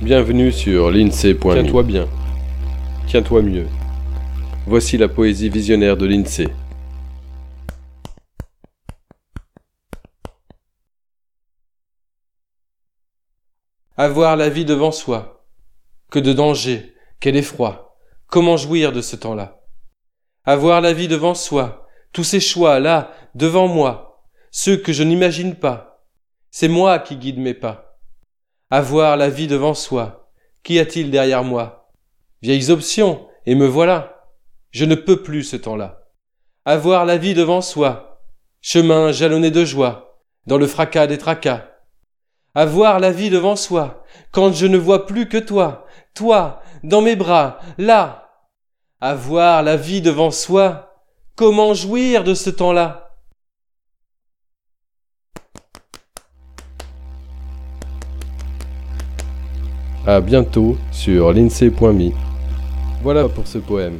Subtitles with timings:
[0.00, 1.54] Bienvenue sur l'INSEE.me.
[1.54, 2.08] Tiens-toi bien.
[3.08, 3.66] Tiens-toi mieux.
[4.64, 6.46] Voici la poésie visionnaire de l'INSEE.
[13.96, 15.44] Avoir la vie devant soi.
[16.12, 17.98] Que de danger, quel effroi.
[18.28, 19.64] Comment jouir de ce temps-là?
[20.44, 24.22] Avoir la vie devant soi, tous ces choix là, devant moi,
[24.52, 26.06] ceux que je n'imagine pas.
[26.52, 27.87] C'est moi qui guide mes pas.
[28.70, 30.30] Avoir la vie devant soi.
[30.62, 31.90] Qu'y a-t-il derrière moi?
[32.42, 34.26] Vieilles options, et me voilà.
[34.70, 36.08] Je ne peux plus ce temps-là.
[36.64, 38.20] Avoir la vie devant soi.
[38.60, 41.68] Chemin jalonné de joie, dans le fracas des tracas
[42.58, 44.02] avoir la vie devant soi,
[44.32, 48.30] quand je ne vois plus que toi, toi, dans mes bras, là.
[49.00, 51.04] Avoir la vie devant soi,
[51.36, 53.07] comment jouir de ce temps-là?
[60.08, 62.12] À bientôt sur l'INSEE.me.
[63.02, 63.98] Voilà pour ce poème.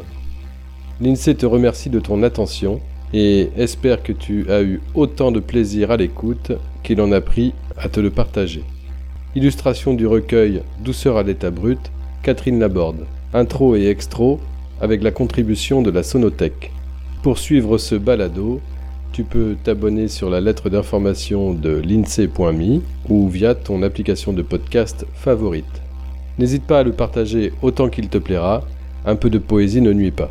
[1.02, 2.80] L'INSEE te remercie de ton attention
[3.12, 7.52] et espère que tu as eu autant de plaisir à l'écoute qu'il en a pris
[7.76, 8.62] à te le partager.
[9.34, 11.90] Illustration du recueil Douceur à l'état brut,
[12.22, 13.04] Catherine Laborde.
[13.34, 14.40] Intro et extro
[14.80, 16.72] avec la contribution de la Sonothèque.
[17.22, 18.62] Pour suivre ce balado,
[19.12, 25.04] tu peux t'abonner sur la lettre d'information de l'INSEE.me ou via ton application de podcast
[25.12, 25.82] favorite.
[26.38, 28.62] N'hésite pas à le partager autant qu'il te plaira,
[29.04, 30.30] un peu de poésie ne nuit pas.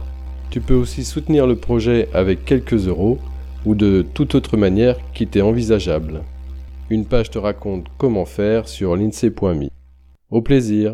[0.50, 3.19] Tu peux aussi soutenir le projet avec quelques euros
[3.66, 6.22] ou de toute autre manière qui t'est envisageable.
[6.89, 9.67] Une page te raconte comment faire sur l'INSEE.me.
[10.31, 10.85] Au plaisir